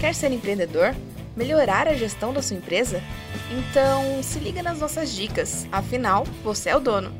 [0.00, 0.94] Quer ser empreendedor?
[1.36, 3.02] Melhorar a gestão da sua empresa?
[3.50, 7.12] Então se liga nas nossas dicas, afinal, você é o dono.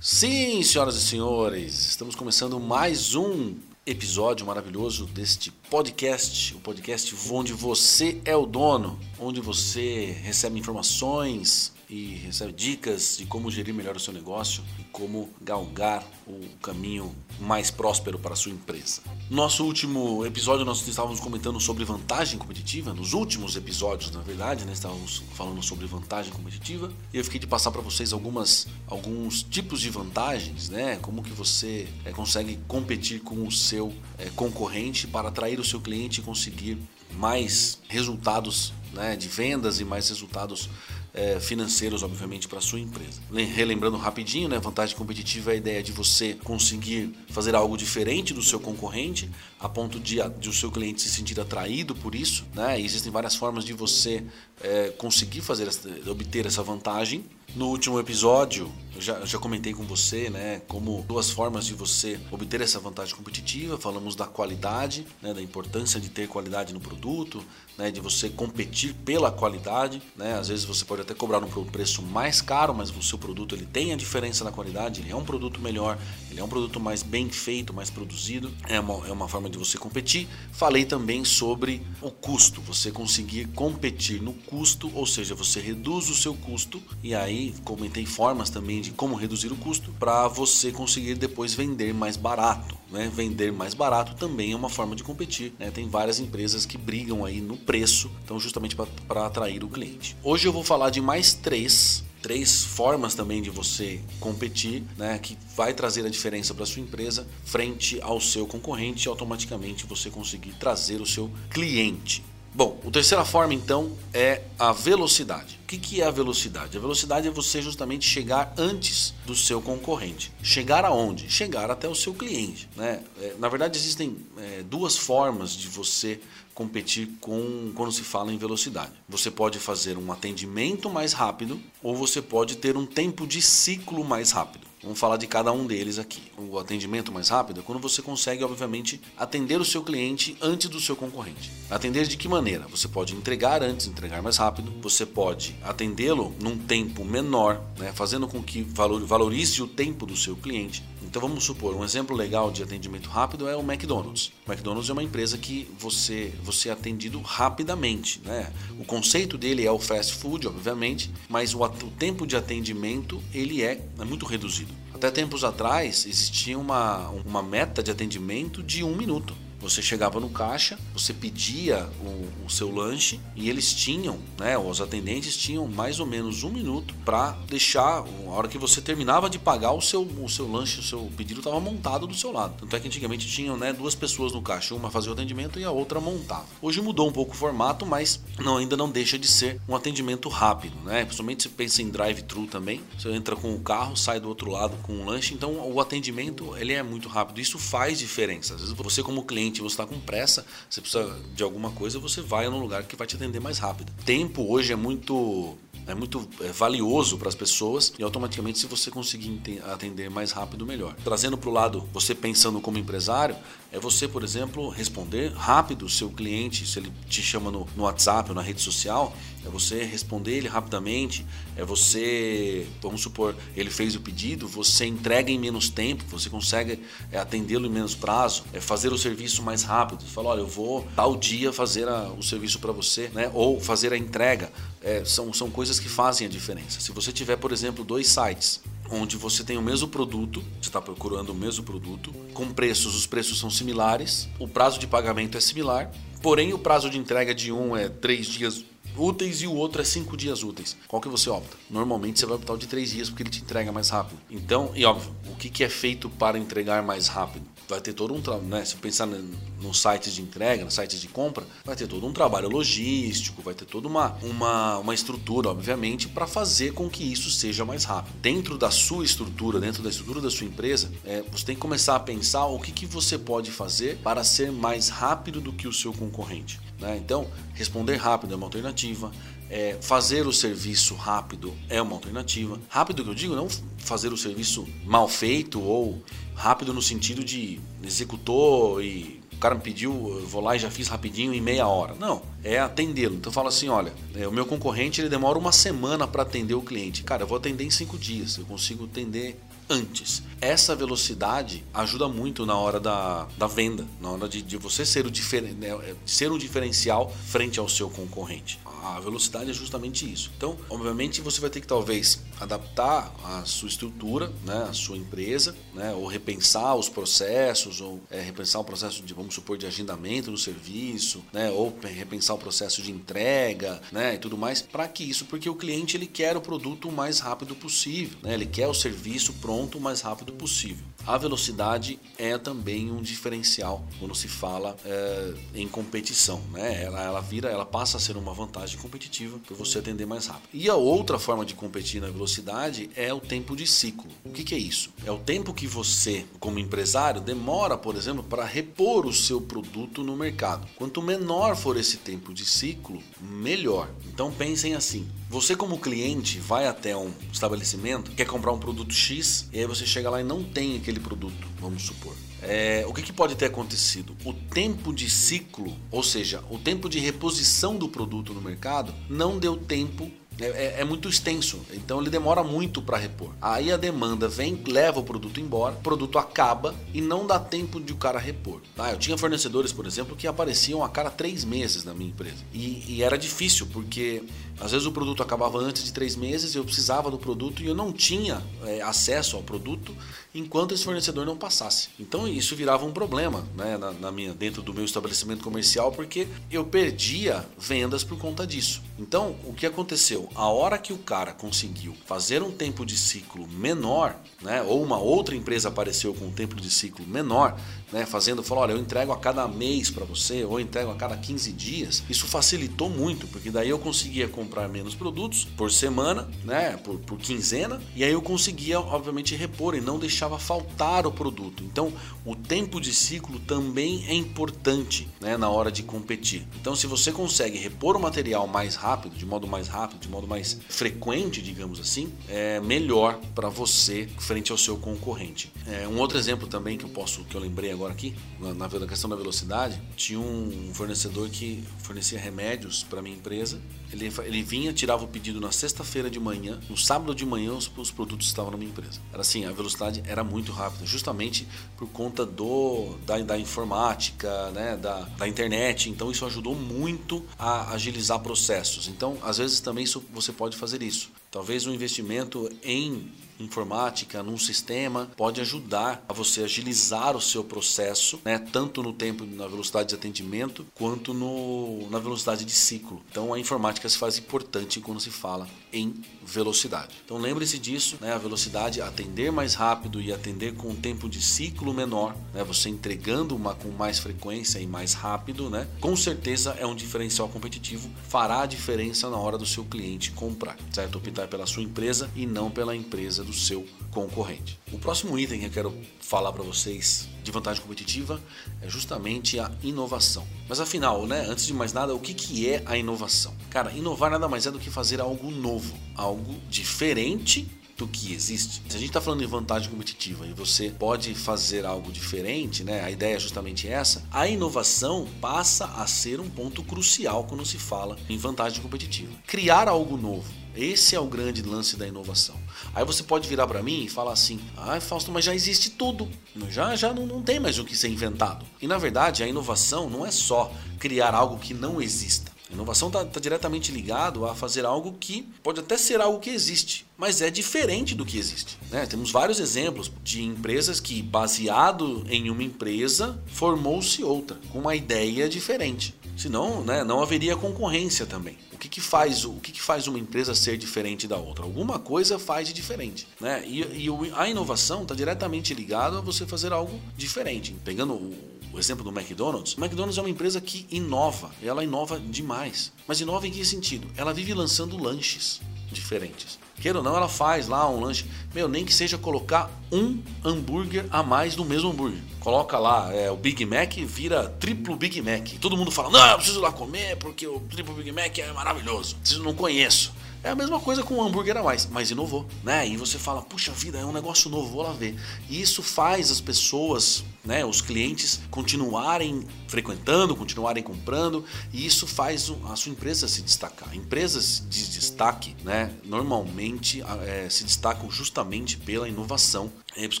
[0.00, 7.52] Sim, senhoras e senhores, estamos começando mais um episódio maravilhoso deste podcast, o podcast onde
[7.52, 13.96] você é o dono, onde você recebe informações, e recebe dicas de como gerir melhor
[13.96, 19.02] o seu negócio e como galgar o caminho mais próspero para a sua empresa.
[19.28, 24.72] Nosso último episódio nós estávamos comentando sobre vantagem competitiva, nos últimos episódios, na verdade, né,
[24.72, 29.80] estávamos falando sobre vantagem competitiva e eu fiquei de passar para vocês algumas alguns tipos
[29.80, 35.28] de vantagens, né, como que você é, consegue competir com o seu é, concorrente para
[35.28, 36.78] atrair o seu cliente e conseguir
[37.16, 40.68] mais resultados né, de vendas e mais resultados
[41.12, 43.20] é, financeiros, obviamente, para sua empresa.
[43.54, 48.42] Relembrando rapidinho, né, vantagem competitiva é a ideia de você conseguir fazer algo diferente do
[48.42, 52.46] seu concorrente, a ponto de, de o seu cliente se sentir atraído por isso.
[52.54, 52.80] Né?
[52.80, 54.24] Existem várias formas de você
[54.62, 55.68] é, conseguir fazer,
[56.08, 57.24] obter essa vantagem.
[57.54, 62.20] No último episódio, eu já, já comentei com você, né, como duas formas de você
[62.30, 63.76] obter essa vantagem competitiva.
[63.76, 67.44] Falamos da qualidade, né, da importância de ter qualidade no produto,
[67.76, 70.00] né, de você competir pela qualidade.
[70.16, 70.34] Né?
[70.34, 73.66] Às vezes você pode até cobrar um preço mais caro, mas o seu produto ele
[73.66, 75.98] tem a diferença na qualidade, ele é um produto melhor,
[76.30, 78.52] ele é um produto mais bem feito, mais produzido.
[78.68, 80.28] É uma, é uma forma de você competir.
[80.52, 86.14] Falei também sobre o custo, você conseguir competir no custo, ou seja, você reduz o
[86.14, 91.14] seu custo e aí comentei formas também de como reduzir o custo para você conseguir
[91.14, 92.78] depois vender mais barato.
[92.90, 93.10] Né?
[93.14, 95.52] Vender mais barato também é uma forma de competir.
[95.58, 95.70] Né?
[95.70, 100.16] Tem várias empresas que brigam aí no preço, então justamente para atrair o cliente.
[100.22, 105.36] Hoje eu vou falar de mais três três formas também de você competir, né, que
[105.56, 110.52] vai trazer a diferença para sua empresa frente ao seu concorrente e automaticamente você conseguir
[110.52, 112.22] trazer o seu cliente.
[112.52, 115.60] Bom, a terceira forma então é a velocidade.
[115.62, 116.76] O que é a velocidade?
[116.76, 120.32] A velocidade é você justamente chegar antes do seu concorrente.
[120.42, 121.30] Chegar aonde?
[121.30, 122.68] Chegar até o seu cliente.
[122.74, 123.04] Né?
[123.20, 126.20] É, na verdade, existem é, duas formas de você
[126.52, 128.92] competir com quando se fala em velocidade.
[129.08, 134.04] Você pode fazer um atendimento mais rápido ou você pode ter um tempo de ciclo
[134.04, 134.70] mais rápido.
[134.82, 136.22] Vamos falar de cada um deles aqui.
[136.38, 140.80] O atendimento mais rápido é quando você consegue, obviamente, atender o seu cliente antes do
[140.80, 141.50] seu concorrente.
[141.68, 142.66] Atender de que maneira?
[142.68, 144.72] Você pode entregar antes, entregar mais rápido.
[144.80, 150.34] Você pode atendê-lo num tempo menor, né, fazendo com que valorize o tempo do seu
[150.34, 150.82] cliente.
[151.10, 154.30] Então vamos supor, um exemplo legal de atendimento rápido é o McDonald's.
[154.46, 158.20] O McDonald's é uma empresa que você, você é atendido rapidamente.
[158.24, 158.52] Né?
[158.78, 163.62] O conceito dele é o fast food, obviamente, mas o, o tempo de atendimento ele
[163.62, 164.72] é, é muito reduzido.
[164.94, 169.34] Até tempos atrás existia uma, uma meta de atendimento de um minuto.
[169.60, 174.80] Você chegava no caixa, você pedia o, o, seu lanche e eles tinham, né, os
[174.80, 179.38] atendentes tinham mais ou menos um minuto para deixar, a hora que você terminava de
[179.38, 182.54] pagar o seu, o seu lanche, o seu pedido estava montado do seu lado.
[182.58, 185.64] Tanto é que antigamente tinham né, duas pessoas no caixa, uma fazia o atendimento e
[185.64, 186.46] a outra montava.
[186.62, 190.28] Hoje mudou um pouco o formato, mas não, ainda não deixa de ser um atendimento
[190.28, 191.04] rápido, né?
[191.04, 192.80] Principalmente se pensa em drive-thru também.
[192.98, 196.56] Você entra com o carro, sai do outro lado com o lanche, então o atendimento
[196.56, 197.40] ele é muito rápido.
[197.40, 198.54] Isso faz diferença.
[198.54, 202.20] Às vezes você como cliente, você está com pressa, você precisa de alguma coisa, você
[202.20, 203.92] vai num lugar que vai te atender mais rápido.
[204.04, 205.56] Tempo hoje é muito
[205.90, 210.66] é muito é, valioso para as pessoas e automaticamente se você conseguir atender mais rápido
[210.66, 210.94] melhor.
[211.04, 213.36] Trazendo para o lado, você pensando como empresário,
[213.72, 217.84] é você, por exemplo, responder rápido o seu cliente, se ele te chama no, no
[217.84, 219.14] WhatsApp ou na rede social,
[219.44, 221.24] é você responder ele rapidamente,
[221.56, 226.82] é você, vamos supor, ele fez o pedido, você entrega em menos tempo, você consegue
[227.10, 230.02] é, atendê-lo em menos prazo, é fazer o serviço mais rápido.
[230.02, 233.30] Você fala, olha, eu vou tal dia fazer a, o serviço para você, né?
[233.32, 234.52] Ou fazer a entrega.
[234.82, 236.80] É, são, são coisas que fazem a diferença.
[236.80, 238.60] Se você tiver, por exemplo, dois sites,
[238.90, 243.06] onde você tem o mesmo produto, você está procurando o mesmo produto, com preços, os
[243.06, 245.90] preços são similares, o prazo de pagamento é similar,
[246.22, 248.64] porém o prazo de entrega de um é três dias
[248.96, 250.76] úteis e o outro é cinco dias úteis.
[250.88, 251.56] Qual que você opta?
[251.68, 254.20] Normalmente você vai optar o de três dias porque ele te entrega mais rápido.
[254.30, 257.46] Então, e óbvio, o que, que é feito para entregar mais rápido?
[257.70, 258.64] Vai ter todo um trabalho, né?
[258.64, 262.48] Se pensar nos sites de entrega, nos sites de compra, vai ter todo um trabalho
[262.48, 267.64] logístico, vai ter toda uma, uma, uma estrutura, obviamente, para fazer com que isso seja
[267.64, 268.18] mais rápido.
[268.20, 271.94] Dentro da sua estrutura, dentro da estrutura da sua empresa, é, você tem que começar
[271.94, 275.72] a pensar o que, que você pode fazer para ser mais rápido do que o
[275.72, 276.60] seu concorrente.
[276.80, 276.96] Né?
[276.96, 279.12] Então, responder rápido é uma alternativa.
[279.48, 282.58] É, fazer o serviço rápido é uma alternativa.
[282.68, 286.00] Rápido que eu digo, não fazer o serviço mal feito ou
[286.40, 289.90] rápido no sentido de executou e cara me pediu,
[290.20, 291.94] eu vou lá e já fiz rapidinho em meia hora.
[291.98, 293.16] Não, é atendê-lo.
[293.16, 296.54] Então eu falo assim, olha, é, o meu concorrente ele demora uma semana para atender
[296.54, 297.02] o cliente.
[297.02, 298.36] Cara, eu vou atender em cinco dias.
[298.36, 300.22] Eu consigo atender antes.
[300.40, 305.06] Essa velocidade ajuda muito na hora da, da venda, na hora de, de você ser
[305.06, 308.58] o, diferen, né, ser um diferencial frente ao seu concorrente.
[308.82, 310.30] A velocidade é justamente isso.
[310.36, 315.54] Então, obviamente, você vai ter que talvez adaptar a sua estrutura, né, a sua empresa,
[315.74, 320.30] né, ou repensar os processos, ou é, repensar o processo de, vamos supor, de agendamento
[320.30, 325.04] do serviço, né, ou repensar o processo de entrega, né, e tudo mais, para que
[325.04, 328.68] isso, porque o cliente ele quer o produto o mais rápido possível, né, ele quer
[328.68, 330.84] o serviço pronto o mais rápido possível.
[331.06, 336.84] A velocidade é também um diferencial quando se fala é, em competição, né?
[336.84, 340.50] Ela, ela vira, ela passa a ser uma vantagem competitiva para você atender mais rápido.
[340.52, 344.10] E a outra forma de competir na velocidade é o tempo de ciclo.
[344.24, 344.90] O que, que é isso?
[345.04, 350.02] É o tempo que você, como empresário, demora, por exemplo, para repor o seu produto
[350.02, 350.66] no mercado.
[350.76, 353.90] Quanto menor for esse tempo de ciclo, melhor.
[354.12, 359.48] Então pensem assim: você, como cliente, vai até um estabelecimento, quer comprar um produto X,
[359.52, 362.14] e aí você chega lá e não tem aquele produto, vamos supor.
[362.42, 364.16] É, o que, que, pode ter acontecido?
[364.24, 369.38] O tempo de ciclo, ou seja, o tempo de reposição do produto no mercado, não
[369.38, 370.10] deu tempo
[370.40, 373.30] é, é, é, muito extenso, então ele demora muito para repor.
[373.42, 377.78] Aí a demanda vem, leva o produto embora, o produto acaba e não dá tempo
[377.78, 378.60] de o cara repor.
[378.78, 382.38] Ah, eu tinha fornecedores, por exemplo, que apareciam a cada três meses na minha empresa.
[382.54, 384.22] E, e era difícil, porque
[384.58, 387.74] às vezes o produto acabava antes de três meses, eu precisava do produto e eu
[387.74, 389.94] não tinha é, acesso ao produto
[390.34, 391.88] enquanto esse fornecedor não passasse.
[391.98, 396.28] Então isso virava um problema né, na, na, minha, dentro do meu estabelecimento comercial, porque
[396.50, 398.82] eu perdia vendas por conta disso.
[398.98, 400.28] Então o que aconteceu?
[400.34, 404.98] A hora que o cara conseguiu fazer um tempo de ciclo menor, né, ou uma
[404.98, 407.58] outra empresa apareceu com um tempo de ciclo menor,
[407.92, 411.16] né, fazendo, falou, olha, eu entrego a cada mês para você, ou entrego a cada
[411.16, 416.78] 15 dias, isso facilitou muito, porque daí eu conseguia comprar menos produtos por semana, né,
[416.78, 421.62] por, por quinzena, e aí eu conseguia, obviamente, repor e não deixava faltar o produto.
[421.62, 421.92] Então,
[422.24, 426.46] o tempo de ciclo também é importante né, na hora de competir.
[426.58, 430.26] Então, se você consegue repor o material mais rápido, de modo mais rápido, de modo
[430.26, 435.52] mais frequente, digamos assim, é melhor para você frente ao seu concorrente.
[435.66, 438.86] É, um outro exemplo também que eu posso, que eu lembrei agora aqui, na, na
[438.86, 443.60] questão da velocidade, tinha um fornecedor que fornecia remédios para minha empresa.
[443.92, 447.70] Ele, ele vinha, tirava o pedido na sexta-feira de manhã, no sábado de manhã os,
[447.76, 449.00] os, produtos estavam na minha empresa.
[449.12, 451.46] Era assim, a velocidade era muito rápida, justamente
[451.76, 455.90] por conta do da, da informática, né, da, da internet.
[455.90, 458.88] Então isso ajudou muito a agilizar processos.
[458.88, 461.10] Então, às vezes também isso, você pode fazer isso.
[461.30, 463.10] Talvez um investimento em
[463.42, 469.24] informática, num sistema, pode ajudar a você agilizar o seu processo, né, tanto no tempo,
[469.24, 473.02] na velocidade de atendimento, quanto no, na velocidade de ciclo.
[473.10, 475.94] Então a informática se faz importante quando se fala em
[476.24, 476.96] velocidade.
[477.04, 481.20] Então lembre-se disso, né, a velocidade, atender mais rápido e atender com um tempo de
[481.20, 486.56] ciclo menor, né, você entregando uma com mais frequência e mais rápido, né, com certeza
[486.58, 490.98] é um diferencial competitivo, fará a diferença na hora do seu cliente comprar, certo?
[490.98, 494.58] Optar pela sua empresa e não pela empresa do seu concorrente.
[494.72, 498.20] O próximo item que eu quero falar para vocês de vantagem competitiva
[498.60, 500.26] é justamente a inovação.
[500.48, 503.34] Mas afinal, né, antes de mais nada, o que, que é a inovação?
[503.48, 508.62] Cara, inovar nada mais é do que fazer algo novo, algo diferente do que existe.
[508.68, 512.84] Se a gente está falando em vantagem competitiva e você pode fazer algo diferente, né?
[512.84, 514.04] A ideia é justamente essa.
[514.10, 519.12] A inovação passa a ser um ponto crucial quando se fala em vantagem competitiva.
[519.26, 522.36] Criar algo novo esse é o grande lance da inovação.
[522.74, 526.08] Aí você pode virar para mim e falar assim: ah, Fausto, mas já existe tudo.
[526.48, 528.44] Já, já não, não tem mais o que ser inventado.
[528.60, 532.30] E na verdade, a inovação não é só criar algo que não exista.
[532.50, 536.30] A inovação está tá diretamente ligado a fazer algo que pode até ser algo que
[536.30, 538.58] existe, mas é diferente do que existe.
[538.70, 538.86] Né?
[538.86, 545.28] Temos vários exemplos de empresas que, baseado em uma empresa, formou-se outra, com uma ideia
[545.28, 545.94] diferente.
[546.16, 550.34] Senão, né, não haveria concorrência também que, que faz o que, que faz uma empresa
[550.34, 551.44] ser diferente da outra?
[551.44, 553.42] Alguma coisa faz de diferente, né?
[553.46, 557.56] E, e a inovação está diretamente ligada a você fazer algo diferente.
[557.64, 558.14] Pegando o,
[558.52, 562.70] o exemplo do McDonald's, o McDonald's é uma empresa que inova, ela inova demais.
[562.86, 563.88] Mas inova em que sentido?
[563.96, 565.40] Ela vive lançando lanches
[565.72, 566.38] diferentes.
[566.60, 568.04] Queira ou não, ela faz lá um lanche.
[568.34, 572.00] Meu, nem que seja colocar um hambúrguer a mais no mesmo hambúrguer.
[572.20, 575.26] Coloca lá é, o Big Mac vira triplo Big Mac.
[575.40, 578.96] Todo mundo fala, não, eu preciso lá comer porque o triplo Big Mac é maravilhoso.
[578.96, 579.92] Preciso, não conheço.
[580.22, 582.68] É a mesma coisa com um hambúrguer a mais, mas inovou, né?
[582.68, 584.94] E você fala, puxa vida, é um negócio novo, vou lá ver.
[585.30, 592.32] E isso faz as pessoas né, os clientes continuarem frequentando, continuarem comprando, e isso faz
[592.48, 593.74] a sua empresa se destacar.
[593.74, 599.52] Empresas de destaque, né, normalmente é, se destacam justamente pela inovação.
[599.76, 600.00] É por isso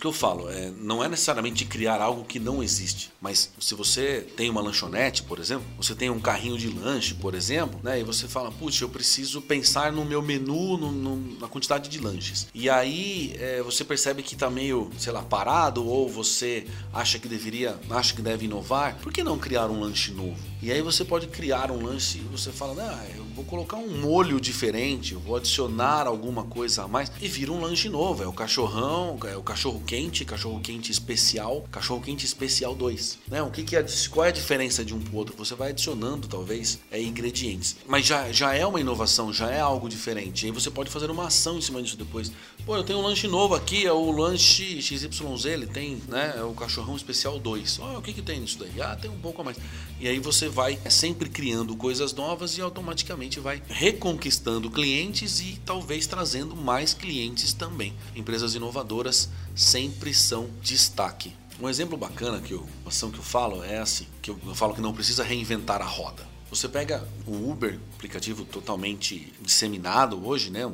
[0.00, 4.26] que eu falo, é, não é necessariamente criar algo que não existe, mas se você
[4.36, 8.04] tem uma lanchonete, por exemplo, você tem um carrinho de lanche, por exemplo, né, e
[8.04, 12.48] você fala, putz, eu preciso pensar no meu menu, no, no, na quantidade de lanches.
[12.54, 17.28] E aí é, você percebe que está meio, sei lá, parado, ou você acha que
[17.28, 20.49] deveria, acha que deve inovar, por que não criar um lanche novo?
[20.62, 24.38] E aí você pode criar um lanche você fala, ah, eu vou colocar um molho
[24.38, 28.22] diferente, eu vou adicionar alguma coisa a mais e vira um lanche novo.
[28.22, 33.18] É o cachorrão, é o cachorro quente, cachorro quente especial, cachorro quente especial 2.
[33.28, 33.42] Né?
[33.42, 35.34] O que, que é, qual é a diferença de um para o outro?
[35.38, 39.88] Você vai adicionando talvez é, ingredientes, mas já, já é uma inovação, já é algo
[39.88, 40.44] diferente.
[40.44, 42.30] E aí você pode fazer uma ação em cima disso depois.
[42.66, 46.42] Pô, eu tenho um lanche novo aqui, é o lanche XYZ, ele tem, né, é
[46.42, 47.78] o cachorrão especial 2.
[47.78, 48.80] Oh, o que que tem nisso daí?
[48.82, 49.56] Ah, tem um pouco a mais.
[49.98, 56.06] E aí você vai sempre criando coisas novas e automaticamente vai reconquistando clientes e talvez
[56.06, 57.94] trazendo mais clientes também.
[58.14, 61.32] Empresas inovadoras sempre são destaque.
[61.60, 64.74] Um exemplo bacana que eu, ação que eu falo é assim, que eu, eu falo
[64.74, 66.26] que não precisa reinventar a roda.
[66.50, 70.70] Você pega o Uber, aplicativo totalmente disseminado hoje, né?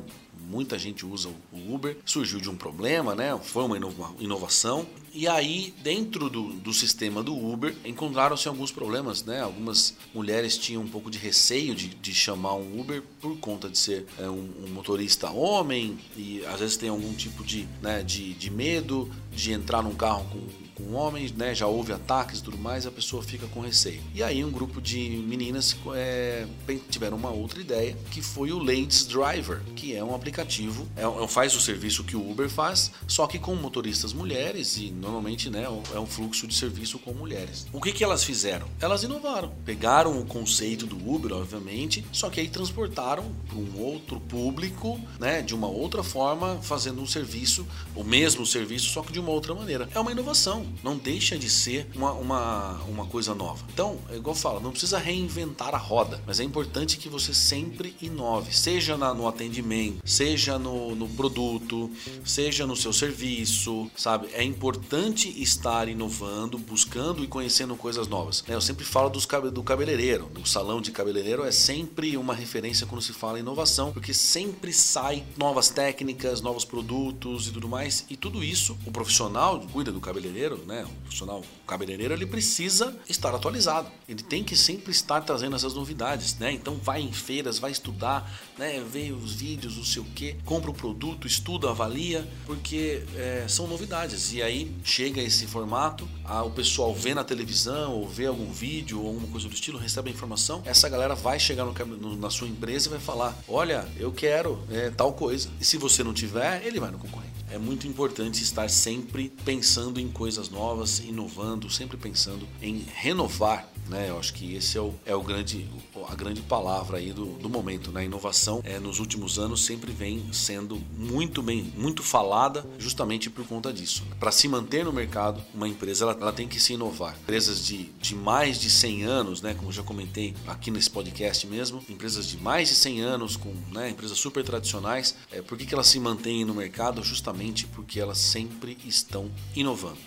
[0.47, 3.37] Muita gente usa o Uber, surgiu de um problema, né?
[3.43, 3.77] Foi uma
[4.19, 4.87] inovação.
[5.13, 9.41] E aí, dentro do, do sistema do Uber, encontraram-se alguns problemas, né?
[9.41, 13.77] Algumas mulheres tinham um pouco de receio de, de chamar um Uber por conta de
[13.77, 18.33] ser é, um, um, motorista homem e às vezes tem algum tipo de, né, de,
[18.33, 21.55] de medo de entrar num carro com com homens, né?
[21.55, 24.01] Já houve ataques e tudo mais, a pessoa fica com receio.
[24.13, 26.45] E aí um grupo de meninas é,
[26.89, 31.27] tiveram uma outra ideia, que foi o Ladies Driver, que é um aplicativo, é, é,
[31.27, 35.67] faz o serviço que o Uber faz, só que com motoristas mulheres e normalmente, né,
[35.93, 37.65] é um fluxo de serviço com mulheres.
[37.73, 38.67] O que que elas fizeram?
[38.79, 44.19] Elas inovaram, pegaram o conceito do Uber, obviamente, só que aí transportaram para um outro
[44.19, 47.65] público, né, de uma outra forma, fazendo um serviço,
[47.95, 49.89] o mesmo serviço, só que de uma outra maneira.
[49.93, 53.65] É uma inovação não deixa de ser uma, uma, uma coisa nova.
[53.71, 57.33] Então, é igual eu falo, não precisa reinventar a roda, mas é importante que você
[57.33, 61.89] sempre inove, seja na, no atendimento, seja no, no produto,
[62.25, 64.27] seja no seu serviço, sabe?
[64.33, 68.43] É importante estar inovando, buscando e conhecendo coisas novas.
[68.47, 68.55] Né?
[68.55, 73.01] Eu sempre falo dos, do cabeleireiro, o salão de cabeleireiro é sempre uma referência quando
[73.01, 78.15] se fala em inovação, porque sempre sai novas técnicas, novos produtos e tudo mais, e
[78.15, 83.89] tudo isso o profissional cuida do cabeleireiro né, o profissional cabeleireiro, ele precisa estar atualizado.
[84.07, 86.51] Ele tem que sempre estar trazendo essas novidades, né?
[86.51, 90.71] Então vai em feiras, vai estudar, né, vê os vídeos, não sei o que, compra
[90.71, 94.33] o produto, estuda, avalia, porque é, são novidades.
[94.33, 99.01] E aí chega esse formato, a, o pessoal vê na televisão ou vê algum vídeo
[99.01, 102.29] ou alguma coisa do estilo, recebe a informação, essa galera vai chegar no, no, na
[102.29, 105.49] sua empresa e vai falar: olha, eu quero é, tal coisa.
[105.59, 109.99] E se você não tiver, ele vai no concorrente é muito importante estar sempre pensando
[109.99, 114.09] em coisas novas, inovando, sempre pensando em renovar né?
[114.09, 115.67] Eu acho que esse é o, é o grande,
[116.07, 117.91] a grande palavra aí do, do momento.
[117.91, 118.01] Né?
[118.01, 123.45] A inovação é, nos últimos anos sempre vem sendo muito bem, muito falada justamente por
[123.45, 124.03] conta disso.
[124.19, 127.15] Para se manter no mercado, uma empresa ela, ela, tem que se inovar.
[127.23, 129.53] Empresas de, de mais de 100 anos, né?
[129.53, 133.89] como já comentei aqui nesse podcast mesmo, empresas de mais de 100 anos, com né?
[133.89, 137.03] empresas super tradicionais, é, por que, que elas se mantêm no mercado?
[137.03, 139.97] Justamente porque elas sempre estão inovando.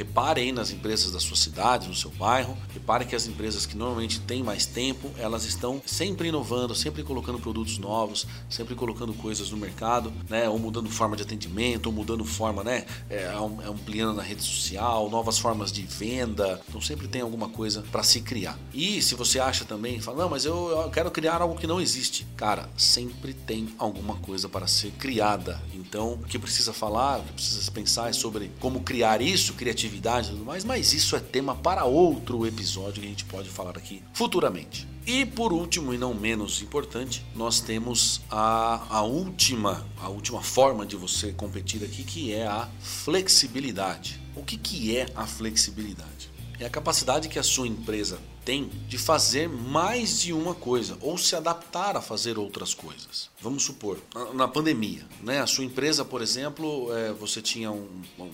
[0.00, 2.56] Repare aí nas empresas da sua cidade, no seu bairro.
[2.72, 7.38] Repare que as empresas que normalmente têm mais tempo, elas estão sempre inovando, sempre colocando
[7.38, 10.48] produtos novos, sempre colocando coisas no mercado, né?
[10.48, 12.86] Ou mudando forma de atendimento, ou mudando forma, né?
[13.10, 13.30] É,
[13.68, 16.58] ampliando na rede social, novas formas de venda.
[16.66, 18.58] Então sempre tem alguma coisa para se criar.
[18.72, 21.78] E se você acha também, fala, não, mas eu, eu quero criar algo que não
[21.78, 22.26] existe.
[22.38, 25.60] Cara, sempre tem alguma coisa para ser criada.
[25.74, 29.89] Então, o que precisa falar, o que precisa pensar é sobre como criar isso, criatividade
[29.90, 33.48] criatividade e tudo mais, mas isso é tema para outro episódio que a gente pode
[33.48, 34.88] falar aqui futuramente.
[35.06, 40.86] E por último e não menos importante, nós temos a, a última a última forma
[40.86, 44.20] de você competir aqui, que é a flexibilidade.
[44.36, 46.30] O que, que é a flexibilidade?
[46.58, 48.18] É a capacidade que a sua empresa
[48.58, 53.30] de fazer mais de uma coisa ou se adaptar a fazer outras coisas.
[53.40, 53.98] Vamos supor,
[54.34, 55.40] na pandemia, né?
[55.40, 57.88] A sua empresa, por exemplo, é, você tinha um.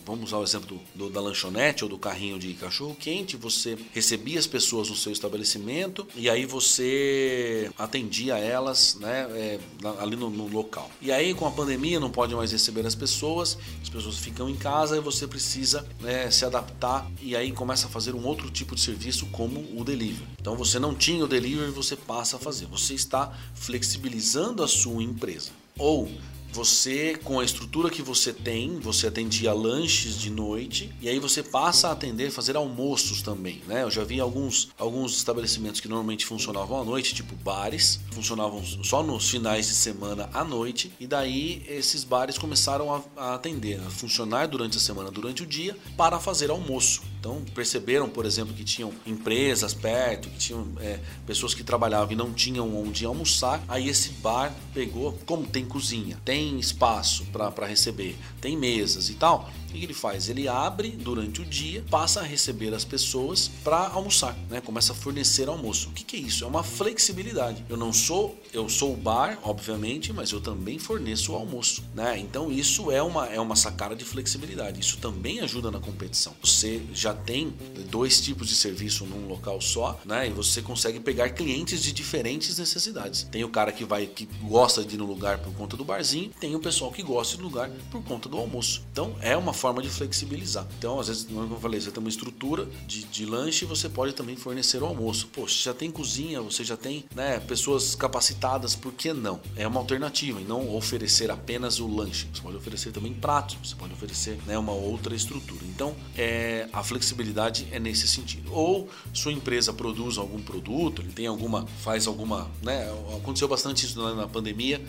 [0.05, 3.79] Vamos usar o exemplo do, do, da lanchonete ou do carrinho de cachorro quente, você
[3.93, 9.61] recebia as pessoas no seu estabelecimento e aí você atendia elas né, é,
[10.01, 10.91] ali no, no local.
[11.01, 14.57] E aí, com a pandemia, não pode mais receber as pessoas, as pessoas ficam em
[14.57, 18.75] casa e você precisa né, se adaptar e aí começa a fazer um outro tipo
[18.75, 20.06] de serviço como o delivery.
[20.41, 22.67] Então você não tinha o delivery, você passa a fazer.
[22.67, 25.51] Você está flexibilizando a sua empresa.
[25.79, 26.09] Ou
[26.57, 31.43] você, com a estrutura que você tem, você atendia lanches de noite e aí você
[31.43, 33.83] passa a atender, fazer almoços também, né?
[33.83, 39.03] Eu já vi alguns, alguns estabelecimentos que normalmente funcionavam à noite, tipo bares, funcionavam só
[39.03, 43.91] nos finais de semana à noite e daí esses bares começaram a, a atender, a
[43.91, 47.03] funcionar durante a semana, durante o dia, para fazer almoço.
[47.27, 52.15] Então perceberam, por exemplo, que tinham empresas perto, que tinham é, pessoas que trabalhavam e
[52.15, 53.61] não tinham onde almoçar.
[53.67, 59.51] Aí esse bar pegou, como tem cozinha, tem espaço para receber, tem mesas e tal
[59.67, 60.29] que ele faz?
[60.29, 64.61] Ele abre durante o dia, passa a receber as pessoas para almoçar, né?
[64.61, 65.89] Começa a fornecer almoço.
[65.89, 66.45] O que, que é isso?
[66.45, 67.65] É uma flexibilidade.
[67.69, 72.19] Eu não sou, eu sou o bar, obviamente, mas eu também forneço o almoço, né?
[72.19, 74.81] Então isso é uma, é uma sacada de flexibilidade.
[74.81, 76.35] Isso também ajuda na competição.
[76.43, 77.53] Você já tem
[77.91, 80.29] dois tipos de serviço num local só, né?
[80.29, 83.25] E você consegue pegar clientes de diferentes necessidades.
[83.25, 86.31] Tem o cara que vai que gosta de ir no lugar por conta do barzinho,
[86.41, 88.85] tem o pessoal que gosta de lugar por conta do almoço.
[88.93, 90.67] Então é uma forma de flexibilizar.
[90.79, 93.89] Então, às vezes, como eu falei, você tem uma estrutura de, de lanche e você
[93.89, 95.29] pode também fornecer o almoço.
[95.33, 99.41] Poxa, já tem cozinha, você já tem né, pessoas capacitadas, por que não?
[99.57, 102.29] É uma alternativa e não oferecer apenas o lanche.
[102.33, 105.65] Você pode oferecer também pratos, você pode oferecer né, uma outra estrutura.
[105.65, 108.53] Então, é, a flexibilidade é nesse sentido.
[108.53, 112.91] Ou sua empresa produz algum produto, ele tem alguma, faz alguma, né?
[113.17, 114.81] Aconteceu bastante isso na pandemia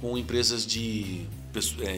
[0.00, 1.26] com empresas de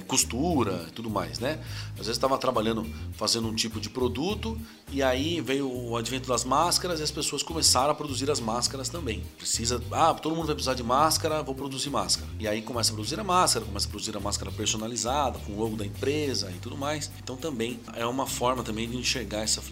[0.06, 1.60] costura e tudo mais, né?
[1.92, 4.58] Às vezes estava trabalhando, fazendo um tipo de produto
[4.90, 8.88] e aí veio o advento das máscaras e as pessoas começaram a produzir as máscaras
[8.88, 9.22] também.
[9.36, 12.28] Precisa, ah, todo mundo vai precisar de máscara, vou produzir máscara.
[12.38, 15.58] E aí começa a produzir a máscara, começa a produzir a máscara personalizada com o
[15.58, 17.10] logo da empresa e tudo mais.
[17.22, 19.62] Então também é uma forma também de enxergar essa,